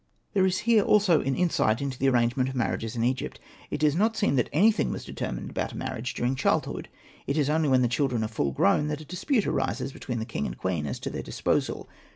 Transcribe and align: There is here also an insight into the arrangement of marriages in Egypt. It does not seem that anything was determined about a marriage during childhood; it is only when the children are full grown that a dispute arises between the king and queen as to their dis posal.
There 0.33 0.47
is 0.47 0.57
here 0.65 0.81
also 0.81 1.21
an 1.21 1.35
insight 1.35 1.79
into 1.79 1.99
the 1.99 2.09
arrangement 2.09 2.49
of 2.49 2.55
marriages 2.55 2.95
in 2.95 3.03
Egypt. 3.03 3.39
It 3.69 3.77
does 3.81 3.95
not 3.95 4.17
seem 4.17 4.35
that 4.35 4.49
anything 4.51 4.89
was 4.89 5.05
determined 5.05 5.51
about 5.51 5.73
a 5.73 5.77
marriage 5.77 6.15
during 6.15 6.33
childhood; 6.35 6.89
it 7.27 7.37
is 7.37 7.51
only 7.51 7.69
when 7.69 7.83
the 7.83 7.87
children 7.87 8.23
are 8.23 8.27
full 8.27 8.51
grown 8.51 8.87
that 8.87 9.01
a 9.01 9.05
dispute 9.05 9.45
arises 9.45 9.93
between 9.93 10.17
the 10.17 10.25
king 10.25 10.47
and 10.47 10.57
queen 10.57 10.87
as 10.87 10.97
to 11.01 11.11
their 11.11 11.21
dis 11.21 11.39
posal. 11.39 11.85